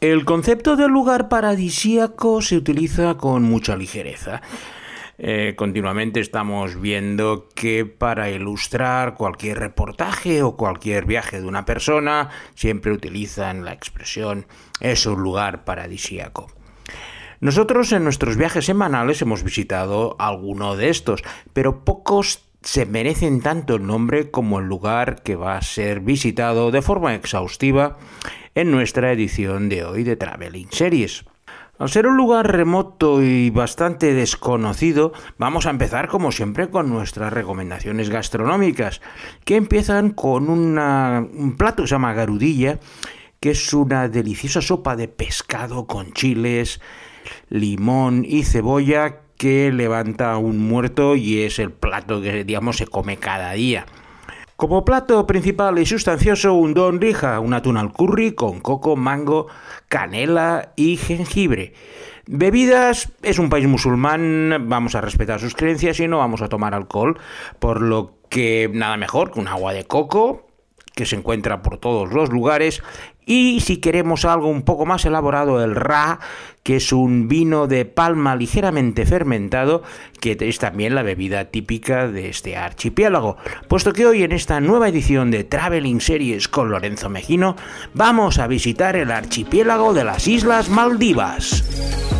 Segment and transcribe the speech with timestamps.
[0.00, 4.40] El concepto de lugar paradisíaco se utiliza con mucha ligereza.
[5.18, 12.30] Eh, continuamente estamos viendo que para ilustrar cualquier reportaje o cualquier viaje de una persona
[12.54, 14.46] siempre utilizan la expresión
[14.80, 16.46] es un lugar paradisíaco.
[17.40, 21.22] Nosotros en nuestros viajes semanales hemos visitado alguno de estos,
[21.52, 26.70] pero pocos se merecen tanto el nombre como el lugar que va a ser visitado
[26.70, 27.98] de forma exhaustiva
[28.54, 31.24] en nuestra edición de hoy de Traveling Series.
[31.78, 37.32] Al ser un lugar remoto y bastante desconocido, vamos a empezar como siempre con nuestras
[37.32, 39.00] recomendaciones gastronómicas,
[39.44, 42.80] que empiezan con un plato que se llama garudilla,
[43.40, 46.82] que es una deliciosa sopa de pescado con chiles,
[47.48, 53.16] limón y cebolla que levanta un muerto y es el plato que digamos se come
[53.16, 53.86] cada día.
[54.60, 59.46] Como plato principal y sustancioso, un don rija, un atún al curry con coco, mango,
[59.88, 61.72] canela y jengibre.
[62.26, 66.74] Bebidas, es un país musulmán, vamos a respetar sus creencias y no vamos a tomar
[66.74, 67.18] alcohol,
[67.58, 70.46] por lo que nada mejor que un agua de coco,
[70.94, 72.82] que se encuentra por todos los lugares,
[73.26, 76.20] y si queremos algo un poco más elaborado, el Ra,
[76.62, 79.82] que es un vino de palma ligeramente fermentado,
[80.20, 83.36] que es también la bebida típica de este archipiélago.
[83.68, 87.56] Puesto que hoy en esta nueva edición de Traveling Series con Lorenzo Mejino,
[87.94, 92.19] vamos a visitar el archipiélago de las Islas Maldivas.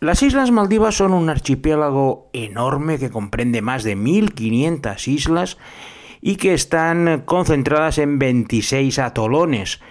[0.00, 5.58] Las Islas Maldivas son un archipiélago enorme que comprende más de 1.500 islas
[6.22, 9.82] y que están concentradas en 26 atolones,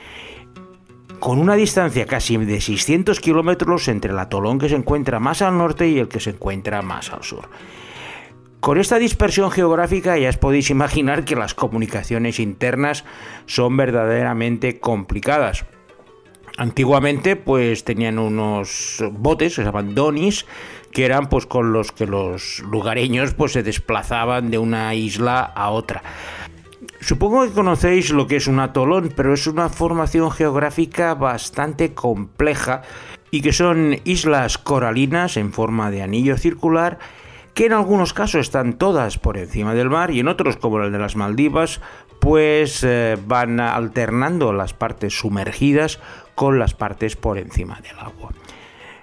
[1.20, 5.60] con una distancia casi de 600 kilómetros entre el atolón que se encuentra más al
[5.60, 7.48] norte y el que se encuentra más al sur.
[8.62, 13.06] Con esta dispersión geográfica ya os podéis imaginar que las comunicaciones internas
[13.46, 15.66] son verdaderamente complicadas.
[16.60, 20.46] Antiguamente pues tenían unos botes, se llaman donis,
[20.92, 25.70] que eran pues con los que los lugareños pues se desplazaban de una isla a
[25.70, 26.04] otra.
[27.00, 32.82] Supongo que conocéis lo que es un atolón, pero es una formación geográfica bastante compleja
[33.32, 37.00] y que son islas coralinas en forma de anillo circular
[37.54, 40.92] que en algunos casos están todas por encima del mar y en otros como el
[40.92, 41.82] de las Maldivas
[42.20, 46.00] pues eh, van alternando las partes sumergidas
[46.40, 48.32] con las partes por encima del agua.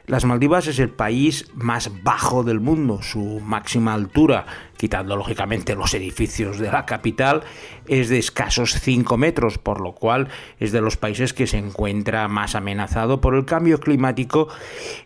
[0.07, 4.47] Las Maldivas es el país más bajo del mundo, su máxima altura,
[4.79, 7.43] quitando lógicamente los edificios de la capital,
[7.87, 10.29] es de escasos 5 metros, por lo cual
[10.61, 14.49] es de los países que se encuentra más amenazado por el cambio climático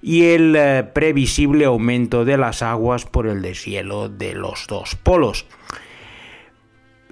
[0.00, 5.46] y el eh, previsible aumento de las aguas por el deshielo de los dos polos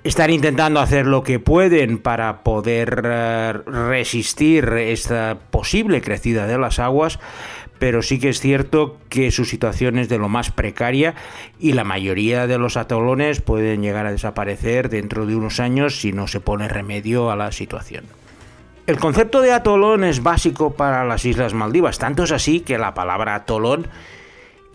[0.05, 6.79] están intentando hacer lo que pueden para poder eh, resistir esta posible crecida de las
[6.79, 7.19] aguas,
[7.79, 11.15] pero sí que es cierto que su situación es de lo más precaria
[11.59, 16.13] y la mayoría de los atolones pueden llegar a desaparecer dentro de unos años si
[16.13, 18.05] no se pone remedio a la situación.
[18.87, 22.95] El concepto de atolón es básico para las Islas Maldivas, tanto es así que la
[22.95, 23.87] palabra atolón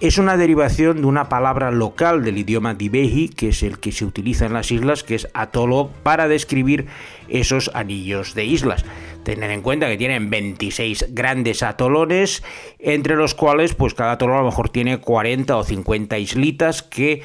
[0.04, 4.04] es una derivación de una palabra local del idioma dibeji, que es el que se
[4.04, 6.88] utiliza en las islas, que es atolo, para describir
[7.30, 8.84] esos anillos de islas.
[9.24, 12.44] Tener en cuenta que tienen 26 grandes atolones,
[12.80, 17.22] entre los cuales pues cada atolón a lo mejor tiene 40 o 50 islitas que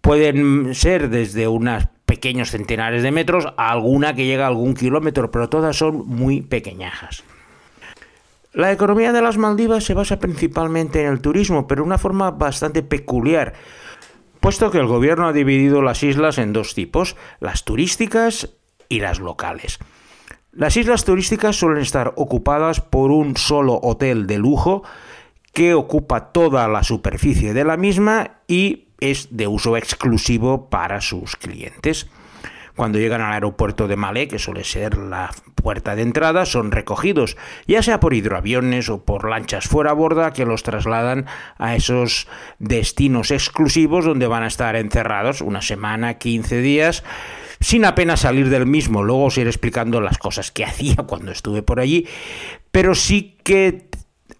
[0.00, 5.30] pueden ser desde unos pequeños centenares de metros a alguna que llega a algún kilómetro,
[5.30, 7.24] pero todas son muy pequeñajas.
[8.52, 12.32] La economía de las Maldivas se basa principalmente en el turismo, pero de una forma
[12.32, 13.54] bastante peculiar,
[14.40, 18.50] puesto que el gobierno ha dividido las islas en dos tipos, las turísticas
[18.88, 19.78] y las locales.
[20.52, 24.82] Las islas turísticas suelen estar ocupadas por un solo hotel de lujo
[25.52, 31.36] que ocupa toda la superficie de la misma y es de uso exclusivo para sus
[31.36, 32.08] clientes.
[32.80, 37.36] Cuando llegan al aeropuerto de Malé, que suele ser la puerta de entrada, son recogidos,
[37.66, 41.26] ya sea por hidroaviones o por lanchas fuera a borda que los trasladan
[41.58, 42.26] a esos
[42.58, 47.04] destinos exclusivos donde van a estar encerrados una semana, 15 días
[47.60, 49.02] sin apenas salir del mismo.
[49.02, 52.08] Luego os iré explicando las cosas que hacía cuando estuve por allí,
[52.70, 53.90] pero sí que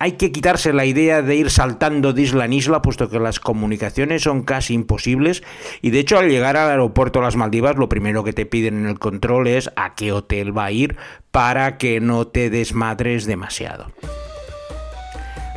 [0.00, 3.38] hay que quitarse la idea de ir saltando de isla en isla, puesto que las
[3.38, 5.43] comunicaciones son casi imposibles.
[5.82, 8.79] Y de hecho, al llegar al aeropuerto de las Maldivas, lo primero que te piden
[8.79, 10.97] en el control es a qué hotel va a ir
[11.31, 13.93] para que no te desmadres demasiado.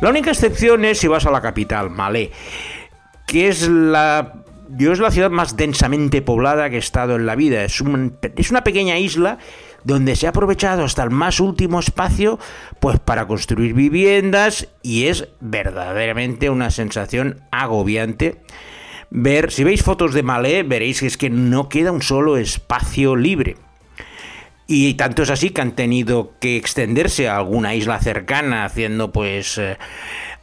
[0.02, 2.30] La única excepción es si vas a la capital, Malé,
[3.26, 4.44] que es la
[4.76, 7.64] yo es la ciudad más densamente poblada que he estado en la vida.
[7.64, 7.82] Es,
[8.36, 9.38] es una pequeña isla
[9.84, 12.38] donde se ha aprovechado hasta el más último espacio
[12.80, 18.42] pues para construir viviendas y es verdaderamente una sensación agobiante
[19.14, 23.16] ver, si veis fotos de Malé, veréis que es que no queda un solo espacio
[23.16, 23.56] libre.
[24.66, 29.58] Y tanto es así que han tenido que extenderse a alguna isla cercana haciendo pues
[29.58, 29.78] eh,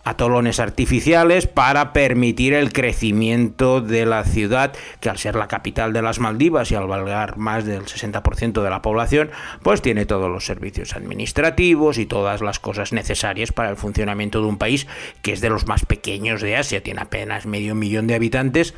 [0.03, 6.01] atolones artificiales para permitir el crecimiento de la ciudad, que al ser la capital de
[6.01, 9.31] las Maldivas y al valgar más del 60% de la población,
[9.62, 14.48] pues tiene todos los servicios administrativos y todas las cosas necesarias para el funcionamiento de
[14.48, 14.88] un país
[15.21, 18.74] que es de los más pequeños de Asia, tiene apenas medio millón de habitantes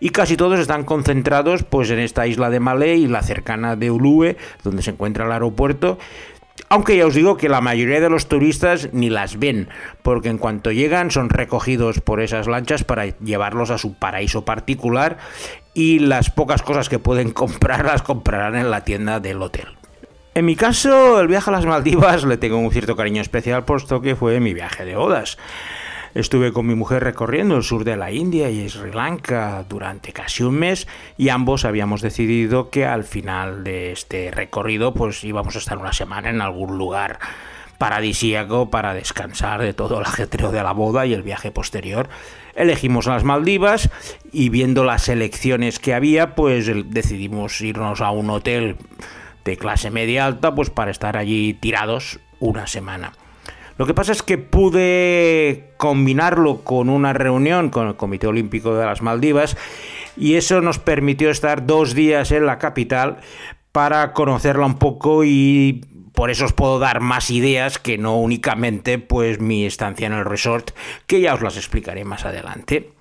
[0.00, 3.90] y casi todos están concentrados pues en esta isla de Malé y la cercana de
[3.90, 5.98] Ulue, donde se encuentra el aeropuerto
[6.74, 9.68] aunque ya os digo que la mayoría de los turistas ni las ven,
[10.02, 15.18] porque en cuanto llegan son recogidos por esas lanchas para llevarlos a su paraíso particular
[15.72, 19.68] y las pocas cosas que pueden comprar las comprarán en la tienda del hotel.
[20.34, 24.00] En mi caso, el viaje a las Maldivas le tengo un cierto cariño especial, puesto
[24.00, 25.38] que fue mi viaje de bodas.
[26.14, 30.44] Estuve con mi mujer recorriendo el sur de la India y Sri Lanka durante casi
[30.44, 30.86] un mes
[31.18, 35.92] y ambos habíamos decidido que al final de este recorrido pues íbamos a estar una
[35.92, 37.18] semana en algún lugar
[37.78, 42.08] paradisíaco para descansar de todo el ajetreo de la boda y el viaje posterior.
[42.54, 43.90] Elegimos las Maldivas
[44.32, 48.76] y viendo las elecciones que había, pues decidimos irnos a un hotel
[49.44, 53.12] de clase media alta, pues para estar allí tirados una semana.
[53.76, 58.86] Lo que pasa es que pude combinarlo con una reunión con el Comité Olímpico de
[58.86, 59.56] las Maldivas
[60.16, 63.18] y eso nos permitió estar dos días en la capital
[63.72, 65.84] para conocerla un poco y
[66.14, 70.24] por eso os puedo dar más ideas que no únicamente pues mi estancia en el
[70.24, 70.70] resort,
[71.08, 72.92] que ya os las explicaré más adelante.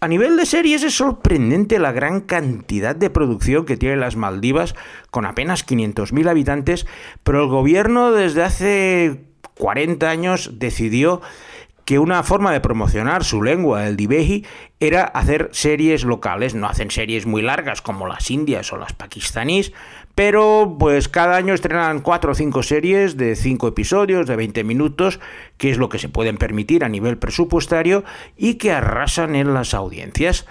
[0.00, 4.74] A nivel de series es sorprendente la gran cantidad de producción que tiene las Maldivas,
[5.12, 6.88] con apenas 500.000 habitantes,
[7.22, 11.20] pero el gobierno desde hace 40 años decidió
[11.84, 14.46] que una forma de promocionar su lengua, el dibeji,
[14.78, 16.54] era hacer series locales.
[16.54, 19.72] No hacen series muy largas como las indias o las pakistaníes,
[20.14, 25.20] pero pues cada año estrenan 4 o 5 series de 5 episodios, de 20 minutos,
[25.56, 28.04] que es lo que se pueden permitir a nivel presupuestario
[28.36, 30.46] y que arrasan en las audiencias.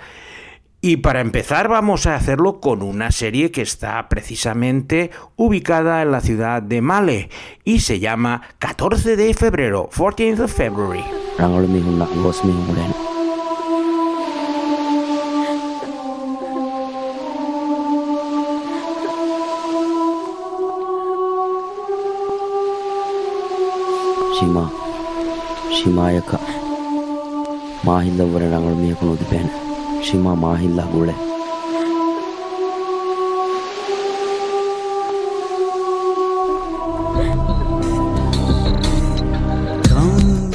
[0.83, 6.21] Y para empezar vamos a hacerlo con una serie que está precisamente ubicada en la
[6.21, 7.29] ciudad de Male
[7.63, 11.03] y se llama 14 de febrero, 14th of February.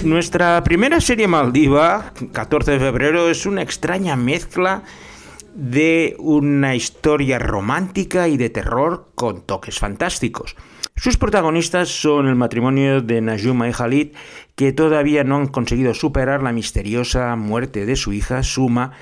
[0.03, 4.83] Nuestra primera serie Maldiva, 14 de febrero, es una extraña mezcla
[5.55, 10.57] de una historia romántica y de terror con toques fantásticos.
[10.97, 14.09] Sus protagonistas son el matrimonio de Najuma y Khalid,
[14.55, 18.93] que todavía no han conseguido superar la misteriosa muerte de su hija Suma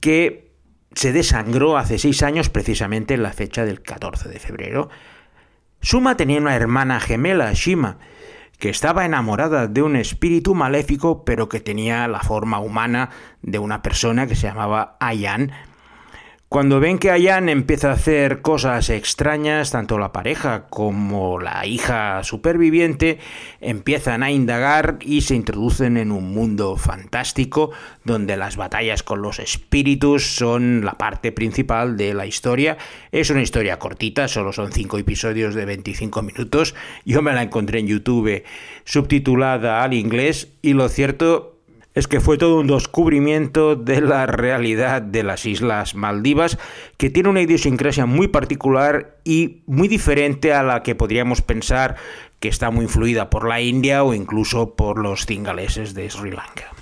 [0.00, 0.50] que
[0.94, 4.90] se desangró hace seis años precisamente en la fecha del 14 de febrero.
[5.80, 7.98] Suma tenía una hermana gemela, Shima,
[8.58, 13.82] que estaba enamorada de un espíritu maléfico, pero que tenía la forma humana de una
[13.82, 15.52] persona que se llamaba Ayan,
[16.50, 22.24] cuando ven que Ayan empieza a hacer cosas extrañas, tanto la pareja como la hija
[22.24, 23.20] superviviente
[23.60, 27.70] empiezan a indagar y se introducen en un mundo fantástico
[28.04, 32.78] donde las batallas con los espíritus son la parte principal de la historia.
[33.12, 36.74] Es una historia cortita, solo son 5 episodios de 25 minutos.
[37.04, 38.42] Yo me la encontré en YouTube
[38.82, 41.59] subtitulada al inglés y lo cierto
[41.94, 46.58] es que fue todo un descubrimiento de la realidad de las Islas Maldivas,
[46.96, 51.96] que tiene una idiosincrasia muy particular y muy diferente a la que podríamos pensar
[52.38, 56.72] que está muy influida por la India o incluso por los cingaleses de Sri Lanka.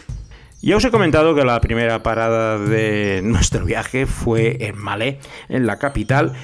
[0.60, 5.66] Ya os he comentado que la primera parada de nuestro viaje fue en Malé, en
[5.66, 6.34] la capital,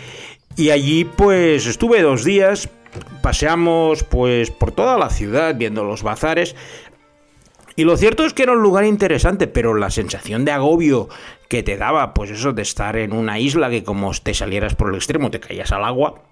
[0.56, 2.68] y allí pues estuve dos días,
[3.22, 6.54] paseamos pues por toda la ciudad viendo los bazares,
[7.76, 11.08] y lo cierto es que era un lugar interesante, pero la sensación de agobio
[11.48, 14.90] que te daba, pues eso de estar en una isla que como te salieras por
[14.90, 16.22] el extremo te caías al agua,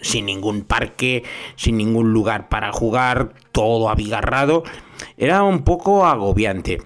[0.00, 1.24] sin ningún parque,
[1.56, 4.64] sin ningún lugar para jugar, todo abigarrado,
[5.16, 6.82] era un poco agobiante.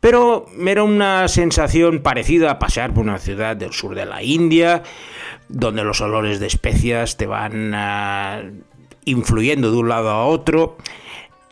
[0.00, 4.82] Pero era una sensación parecida a pasear por una ciudad del sur de la India,
[5.48, 8.42] donde los olores de especias te van ah,
[9.06, 10.76] influyendo de un lado a otro.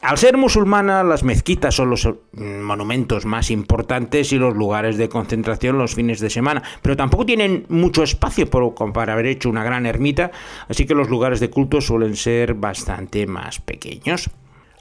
[0.02, 5.08] Al ser musulmana, las mezquitas son los mm, monumentos más importantes y los lugares de
[5.08, 9.86] concentración los fines de semana, pero tampoco tienen mucho espacio para haber hecho una gran
[9.86, 10.32] ermita,
[10.68, 14.28] así que los lugares de culto suelen ser bastante más pequeños.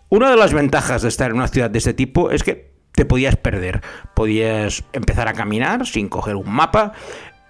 [0.10, 3.06] Una de las ventajas de estar en una ciudad de este tipo es que te
[3.06, 3.82] podías perder.
[4.16, 6.94] Podías empezar a caminar sin coger un mapa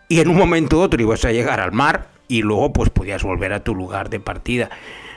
[0.10, 3.24] y en un momento u otro ibas a llegar al mar y luego pues podías
[3.24, 4.70] volver a tu lugar de partida.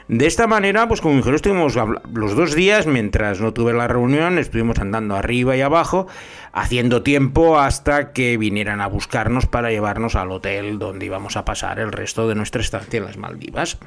[0.08, 1.76] De esta manera, pues como dijeron, estuvimos
[2.12, 6.06] los dos días, mientras no tuve la reunión, estuvimos andando arriba y abajo,
[6.52, 11.78] haciendo tiempo hasta que vinieran a buscarnos para llevarnos al hotel donde íbamos a pasar
[11.78, 13.78] el resto de nuestra estancia en las Maldivas.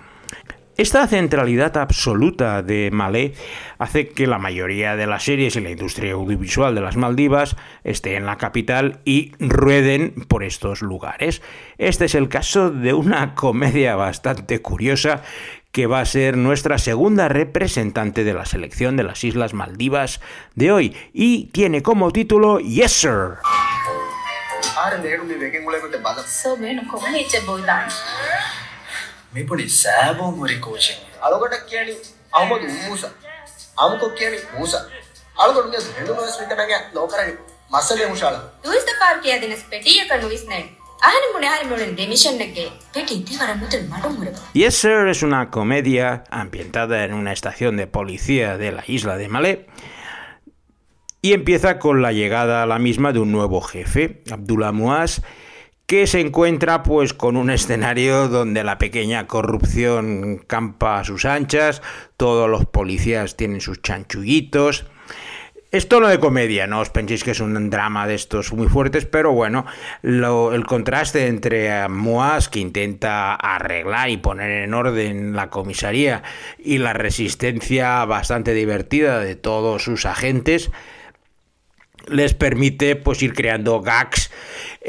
[0.78, 3.34] Esta centralidad absoluta de Malé
[3.80, 8.16] hace que la mayoría de las series y la industria audiovisual de las Maldivas esté
[8.16, 11.42] en la capital y rueden por estos lugares.
[11.80, 15.24] Este es el caso de una comedia bastante curiosa
[15.72, 20.20] que va a ser nuestra segunda representante de la selección de las Islas Maldivas
[20.56, 20.98] de hoy.
[21.14, 23.38] Y tiene como título Yes Sir.
[44.54, 49.30] Yes Sir es una comedia ambientada en una estación de policía de la isla de
[49.30, 49.68] Malé
[51.22, 55.22] y empieza con la llegada a la misma de un nuevo jefe, Abdullah Muaz,
[55.86, 61.82] que se encuentra pues con un escenario donde la pequeña corrupción campa a sus anchas,
[62.18, 64.86] todos los policías tienen sus chanchullitos,
[65.70, 69.06] es tono de comedia, no os penséis que es un drama de estos muy fuertes,
[69.06, 69.66] pero bueno,
[70.02, 76.24] el contraste entre Moas, que intenta arreglar y poner en orden la comisaría,
[76.58, 80.72] y la resistencia bastante divertida de todos sus agentes,
[82.08, 84.32] les permite pues ir creando gags.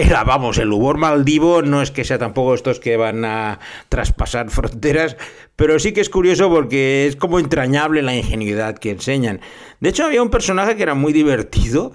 [0.00, 4.48] Era, vamos, el humor maldivo no es que sea tampoco estos que van a traspasar
[4.50, 5.16] fronteras,
[5.56, 9.40] pero sí que es curioso porque es como entrañable la ingenuidad que enseñan.
[9.80, 11.90] De hecho, había un personaje que era muy divertido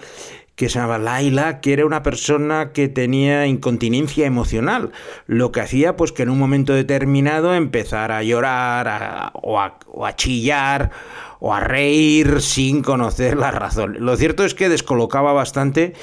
[0.56, 4.92] que se llamaba Laila, que era una persona que tenía incontinencia emocional,
[5.26, 10.06] lo que hacía pues que en un momento determinado empezara a llorar o, a, o
[10.06, 10.92] a chillar
[11.40, 13.98] o a reír sin conocer la razón.
[14.00, 15.94] Lo cierto es que descolocaba bastante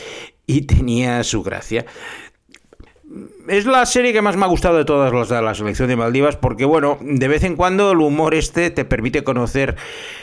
[0.50, 1.86] y tenía su gracia
[3.48, 5.96] es la serie que más me ha gustado de todas las de la selección de
[5.96, 9.76] Maldivas porque, bueno, de vez en cuando el humor este te permite conocer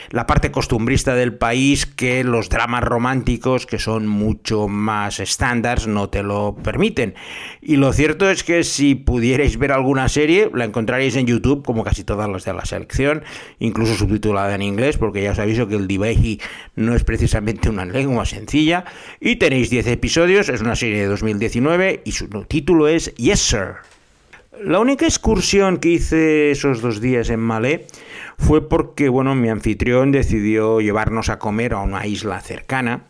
[0.09, 6.09] la parte costumbrista del país que los dramas románticos, que son mucho más estándares, no
[6.09, 7.15] te lo permiten.
[7.61, 11.83] Y lo cierto es que si pudierais ver alguna serie, la encontraréis en YouTube, como
[11.83, 13.23] casi todas las de la selección,
[13.59, 16.39] incluso subtitulada en inglés, porque ya os aviso que el Diveji
[16.75, 18.85] no es precisamente una lengua sencilla.
[19.19, 23.77] Y tenéis 10 episodios, es una serie de 2019 y su título es Yes, sir.
[24.63, 27.87] La única excursión que hice esos dos días en Malé
[28.37, 33.05] fue porque, bueno, mi anfitrión decidió llevarnos a comer a una isla cercana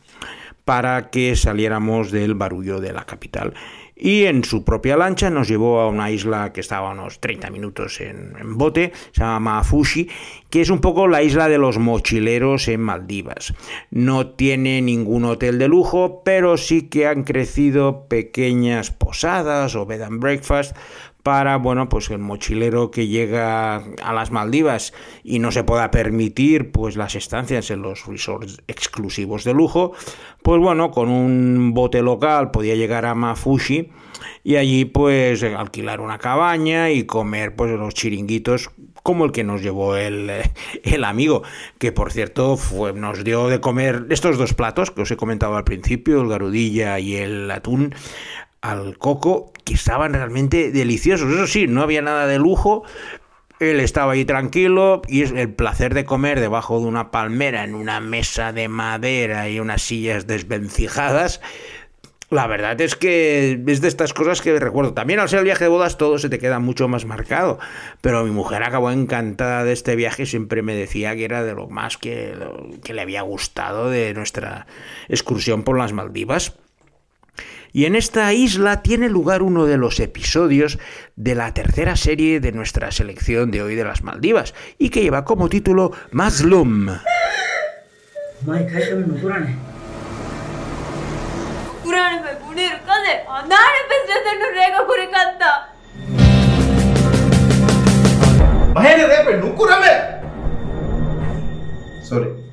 [0.63, 3.53] para que saliéramos del barullo de la capital.
[3.99, 7.49] Y en su propia lancha nos llevó a una isla que estaba a unos 30
[7.49, 10.07] minutos en, bote, se llama Fushi,
[10.49, 13.53] que es un poco la isla de los mochileros en Maldivas.
[13.89, 20.01] No tiene ningún hotel de lujo, pero sí que han crecido pequeñas posadas o bed
[20.01, 20.75] and breakfast
[21.27, 24.93] para, bueno, pues el mochilero que llega a las Maldivas
[25.25, 29.91] y no se pueda permitir, pues las estancias en los resorts exclusivos de lujo,
[30.41, 33.91] pues bueno, con un bote local podía llegar a Mafushi
[34.45, 38.69] y allí pues alquilar una cabaña y comer pues los chiringuitos
[39.03, 40.31] como el que nos llevó el,
[40.83, 41.43] el amigo,
[41.77, 45.57] que por cierto fue, nos dio de comer estos dos platos que os he comentado
[45.57, 47.93] al principio, el garudilla y el atún,
[48.61, 51.29] al coco que estaban realmente deliciosos.
[51.33, 52.83] Eso sí, no había nada de lujo.
[53.59, 57.75] Él estaba ahí tranquilo y es el placer de comer debajo de una palmera en
[57.75, 61.41] una mesa de madera y unas sillas desvencijadas.
[62.29, 64.93] La verdad es que es de estas cosas que recuerdo.
[64.93, 67.59] También al ser el viaje de bodas todo se te queda mucho más marcado.
[67.99, 71.53] Pero mi mujer acabó encantada de este viaje y siempre me decía que era de
[71.53, 72.35] lo más que,
[72.83, 74.67] que le había gustado de nuestra
[75.09, 76.53] excursión por las Maldivas.
[77.73, 80.79] Y en esta isla tiene lugar uno de los episodios
[81.15, 85.25] de la tercera serie de nuestra selección de hoy de las Maldivas, y que lleva
[85.25, 86.89] como título Mazlum.
[102.03, 102.46] Sorry.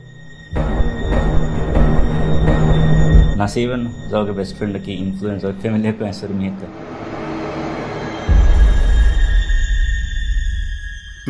[3.41, 6.61] నసీవన్ జోగ బెస్ట్ ఫ్రెండ్కి influence family cancer మీద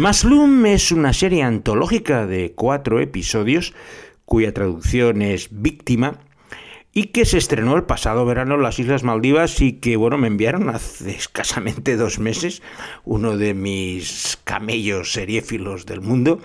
[0.03, 3.73] Maslum es una serie antológica de cuatro episodios
[4.25, 6.09] cuya traducción es Víctima
[6.93, 10.27] y que se estrenó el pasado verano en las Islas Maldivas y que, bueno, me
[10.27, 12.61] enviaron hace escasamente dos meses
[13.03, 16.39] uno de mis camellos seriéfilos del mundo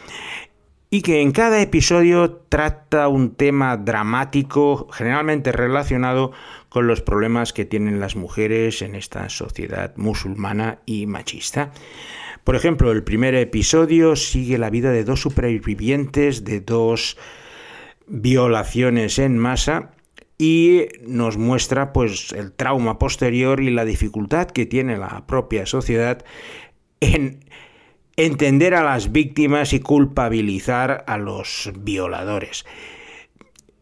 [0.90, 6.32] y que en cada episodio trata un tema dramático generalmente relacionado
[6.68, 11.72] con los problemas que tienen las mujeres en esta sociedad musulmana y machista.
[12.44, 17.18] Por ejemplo, el primer episodio sigue la vida de dos supervivientes de dos
[18.08, 19.92] violaciones en masa
[20.40, 26.26] y nos muestra pues el trauma posterior y la dificultad que tiene la propia sociedad
[27.02, 27.42] en
[28.26, 32.66] entender a las víctimas y culpabilizar a los violadores.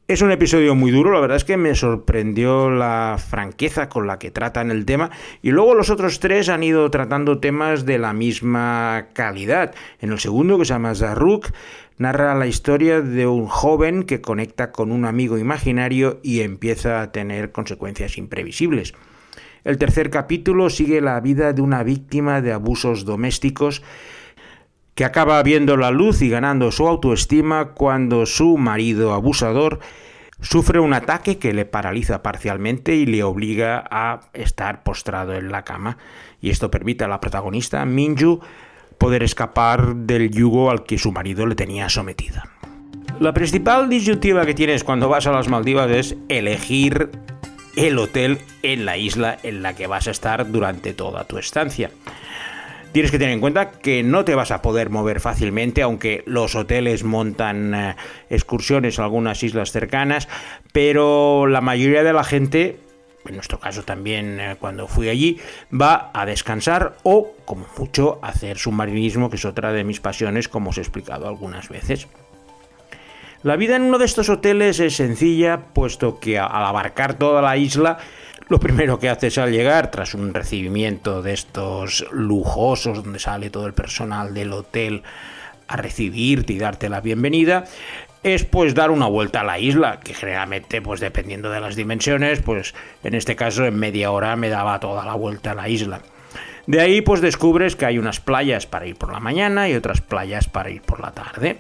[0.08, 4.20] Es un episodio muy duro, la verdad es que me sorprendió la franqueza con la
[4.20, 5.10] que tratan el tema
[5.42, 9.74] y luego los otros tres han ido tratando temas de la misma calidad.
[10.00, 11.50] En el segundo, que se llama Zarruk,
[11.98, 17.12] narra la historia de un joven que conecta con un amigo imaginario y empieza a
[17.12, 18.94] tener consecuencias imprevisibles.
[19.64, 23.82] El tercer capítulo sigue la vida de una víctima de abusos domésticos
[24.98, 29.80] que acaba viendo la luz y ganando su autoestima cuando su marido abusador
[30.42, 35.64] sufre un ataque que le paraliza parcialmente y le obliga a estar postrado en la
[35.64, 36.00] cama.
[36.42, 38.40] Y esto permite a la protagonista, Minju,
[38.98, 42.50] poder escapar del yugo al que su marido le tenía sometida.
[43.20, 47.12] La principal disyuntiva que tienes cuando vas a las Maldivas es elegir
[47.76, 51.92] el hotel en la isla en la que vas a estar durante toda tu estancia.
[52.92, 56.56] Tienes que tener en cuenta que no te vas a poder mover fácilmente, aunque los
[56.56, 57.96] hoteles montan eh,
[58.30, 60.28] excursiones a algunas islas cercanas,
[60.72, 62.80] pero la mayoría de la gente,
[63.28, 65.40] en nuestro caso también eh, cuando fui allí,
[65.72, 70.48] va a descansar o, como mucho, a hacer submarinismo, que es otra de mis pasiones,
[70.48, 72.08] como os he explicado algunas veces.
[73.44, 77.56] La vida en uno de estos hoteles es sencilla, puesto que al abarcar toda la
[77.56, 78.00] isla,
[78.50, 83.68] lo primero que haces al llegar, tras un recibimiento de estos lujosos, donde sale todo
[83.68, 85.04] el personal del hotel
[85.68, 87.66] a recibirte y darte la bienvenida,
[88.24, 92.42] es pues dar una vuelta a la isla, que generalmente, pues dependiendo de las dimensiones,
[92.42, 96.02] pues en este caso en media hora me daba toda la vuelta a la isla.
[96.66, 100.02] De ahí pues descubres que hay unas playas para ir por la mañana y otras
[100.02, 101.58] playas para ir por la tarde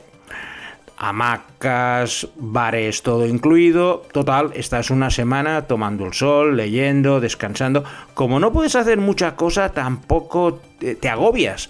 [0.97, 4.03] hamacas, bares, todo incluido.
[4.12, 7.83] Total, estás una semana tomando el sol, leyendo, descansando.
[8.13, 11.69] Como no puedes hacer mucha cosa, tampoco te, agobias.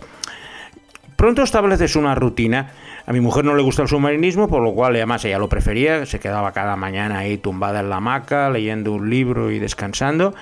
[1.15, 2.71] Pronto estableces una rutina.
[3.05, 6.05] A mi mujer no le gusta el submarinismo, por lo cual además ella lo prefería,
[6.05, 10.35] se quedaba cada mañana ahí tumbada en la hamaca, leyendo un libro y descansando,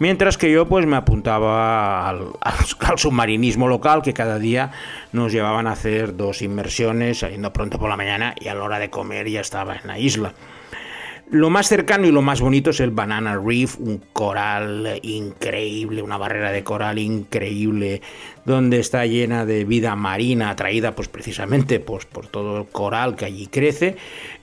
[0.00, 4.72] mientras que yo pues me apuntaba al, al, submarinismo local, que cada día
[5.12, 8.80] nos llevaban a hacer dos inmersiones, saliendo pronto por la mañana y a la hora
[8.80, 10.34] de comer ya estaba en la isla.
[11.32, 16.18] Lo más cercano y lo más bonito es el Banana Reef, un coral increíble, una
[16.18, 18.02] barrera de coral increíble,
[18.44, 23.26] donde está llena de vida marina, atraída pues precisamente pues, por todo el coral que
[23.26, 23.96] allí crece.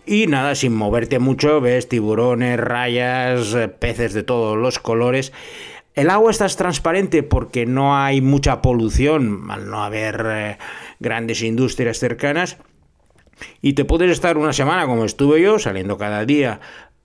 [0.06, 5.34] Y nada, sin moverte mucho, ves tiburones, rayas, peces de todos los colores.
[5.93, 10.58] El agua está transparente porque no hay mucha polución, al no haber eh,
[11.02, 12.58] grandes industrias cercanas
[13.62, 16.60] y te puedes estar una semana como estuve yo, saliendo cada día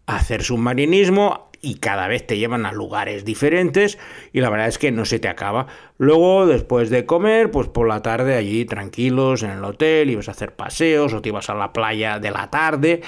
[0.07, 3.99] a hacer submarinismo y cada vez te llevan a lugares diferentes
[4.33, 5.69] y la verdad es que no se te acaba.
[5.97, 10.33] Luego, después de comer, pues por la tarde allí tranquilos en el hotel, ibas a
[10.33, 13.03] hacer paseos o te ibas a la playa de la tarde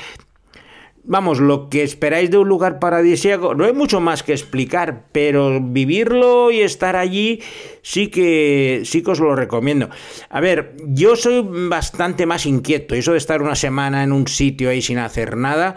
[1.04, 5.60] vamos, lo que esperáis de un lugar paradisíaco, no hay mucho más que explicar, pero
[5.60, 7.42] vivirlo y estar allí
[7.82, 9.90] sí que sí que os lo recomiendo.
[10.30, 14.70] A ver, yo soy bastante más inquieto, eso de estar una semana en un sitio
[14.70, 15.76] ahí sin hacer nada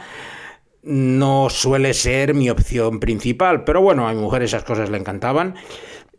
[0.88, 5.56] no suele ser mi opción principal, pero bueno, a mi mujer esas cosas le encantaban.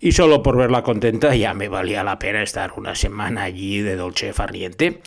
[0.01, 3.97] Y solo por verla contenta ya me valía la pena estar una semana allí de
[3.97, 5.01] dolce farniente.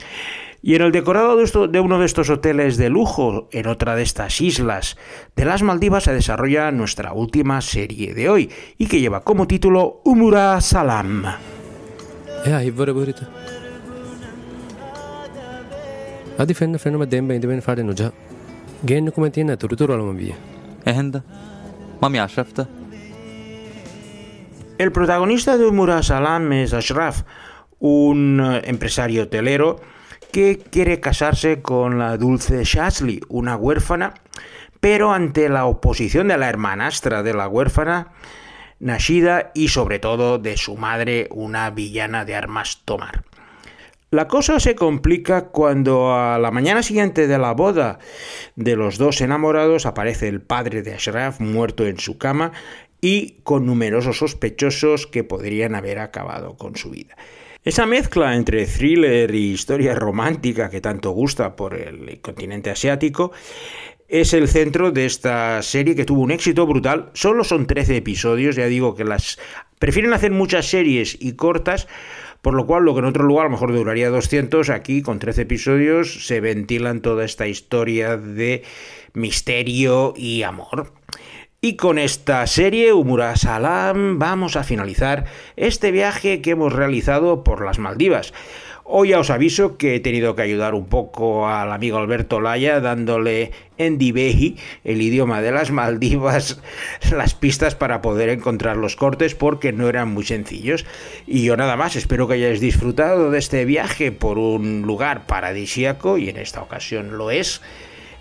[0.63, 4.41] Y en el decorado de, uno de estos hoteles de lujo, en otra de estas
[4.41, 4.95] islas
[5.35, 10.01] de las Maldivas, se desarrolla nuestra última serie de hoy y que lleva como título
[10.05, 11.25] Umura Salam.
[24.77, 27.23] El protagonista de Umura Salam es Ashraf,
[27.79, 29.79] un eh, empresario hotelero
[30.31, 34.13] que quiere casarse con la dulce Shazli, una huérfana,
[34.79, 38.13] pero ante la oposición de la hermanastra de la huérfana,
[38.79, 43.23] Nashida, y sobre todo de su madre, una villana de armas tomar.
[44.09, 47.99] La cosa se complica cuando a la mañana siguiente de la boda
[48.55, 52.51] de los dos enamorados aparece el padre de Ashraf muerto en su cama
[52.99, 57.15] y con numerosos sospechosos que podrían haber acabado con su vida.
[57.63, 63.31] Esa mezcla entre thriller y historia romántica que tanto gusta por el continente asiático
[64.07, 67.11] es el centro de esta serie que tuvo un éxito brutal.
[67.13, 69.37] Solo son 13 episodios, ya digo que las
[69.77, 71.87] prefieren hacer muchas series y cortas,
[72.41, 75.19] por lo cual lo que en otro lugar a lo mejor duraría 200, aquí con
[75.19, 78.63] 13 episodios se ventilan toda esta historia de
[79.13, 80.93] misterio y amor.
[81.63, 87.63] Y con esta serie, Umura Salam, vamos a finalizar este viaje que hemos realizado por
[87.63, 88.33] las Maldivas.
[88.83, 92.79] Hoy ya os aviso que he tenido que ayudar un poco al amigo Alberto Laya
[92.79, 96.59] dándole en Divehi, el idioma de las Maldivas,
[97.15, 100.87] las pistas para poder encontrar los cortes porque no eran muy sencillos.
[101.27, 106.17] Y yo nada más, espero que hayáis disfrutado de este viaje por un lugar paradisíaco
[106.17, 107.61] y en esta ocasión lo es.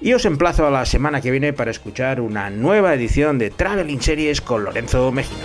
[0.02, 4.00] Y os emplazo a la semana que viene para escuchar una nueva edición de Traveling
[4.00, 5.44] Series con Lorenzo Mejino.